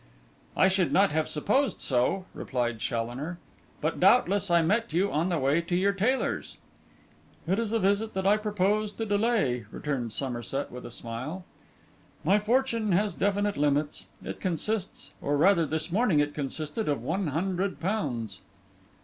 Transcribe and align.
'I 0.57 0.67
should 0.69 0.91
not 0.91 1.11
have 1.11 1.27
supposed 1.27 1.79
so,' 1.79 2.25
replied 2.33 2.79
Challoner. 2.79 3.37
'But 3.81 3.99
doubtless 3.99 4.49
I 4.49 4.63
met 4.63 4.91
you 4.93 5.11
on 5.11 5.29
the 5.29 5.37
way 5.37 5.61
to 5.61 5.75
your 5.75 5.91
tailors.' 5.93 6.57
'It 7.45 7.59
is 7.59 7.71
a 7.71 7.77
visit 7.77 8.15
that 8.15 8.25
I 8.25 8.37
purpose 8.37 8.91
to 8.93 9.05
delay,' 9.05 9.65
returned 9.69 10.11
Somerset, 10.11 10.71
with 10.71 10.87
a 10.87 10.89
smile. 10.89 11.45
'My 12.23 12.39
fortune 12.39 12.93
has 12.93 13.13
definite 13.13 13.57
limits. 13.57 14.07
It 14.23 14.39
consists, 14.39 15.11
or 15.21 15.37
rather 15.37 15.67
this 15.67 15.91
morning 15.91 16.19
it 16.19 16.33
consisted, 16.33 16.89
of 16.89 17.03
one 17.03 17.27
hundred 17.27 17.79
pounds. 17.79 18.41